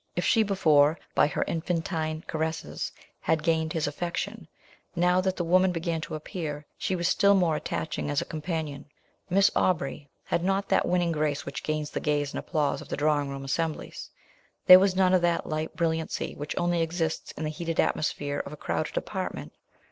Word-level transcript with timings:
If 0.15 0.25
she 0.25 0.41
before, 0.41 0.97
by 1.13 1.27
her 1.27 1.43
infantine 1.43 2.23
caresses, 2.25 2.91
had 3.19 3.43
gained 3.43 3.73
his 3.73 3.85
affection, 3.85 4.47
now 4.95 5.21
that 5.21 5.35
the 5.35 5.43
woman 5.43 5.71
began 5.71 6.01
to 6.01 6.15
appear, 6.15 6.65
she 6.75 6.95
was 6.95 7.07
still 7.07 7.35
more 7.35 7.55
attaching 7.55 8.09
as 8.09 8.19
a 8.19 8.25
companion. 8.25 8.85
Miss 9.29 9.51
Aubrey 9.55 10.09
had 10.23 10.43
not 10.43 10.69
that 10.69 10.87
winning 10.87 11.11
grace 11.11 11.45
which 11.45 11.61
gains 11.61 11.91
the 11.91 11.99
gaze 11.99 12.31
and 12.33 12.39
applause 12.39 12.81
of 12.81 12.89
the 12.89 12.97
drawing 12.97 13.29
room 13.29 13.45
assemblies. 13.45 14.09
There 14.65 14.79
was 14.79 14.95
none 14.95 15.13
of 15.13 15.21
that 15.21 15.45
light 15.45 15.75
brilliancy 15.75 16.33
which 16.33 16.57
only 16.57 16.81
exists 16.81 17.31
in 17.33 17.43
the 17.43 17.51
heated 17.51 17.79
atmosphere 17.79 18.41
of 18.43 18.51
a 18.51 18.57
crowded 18.57 18.97
apartment. 18.97 19.53